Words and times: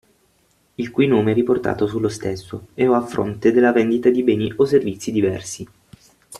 Il 0.79 0.89
cui 0.89 1.05
nome 1.07 1.29
è 1.29 1.33
riportato 1.35 1.85
sullo 1.85 2.09
stesso 2.09 2.69
e/o 2.73 2.95
a 2.95 3.05
fronte 3.05 3.51
della 3.51 3.71
vendita 3.71 4.09
di 4.09 4.23
beni 4.23 4.51
o 4.55 4.65
servizi 4.65 5.11
diversi. 5.11 5.67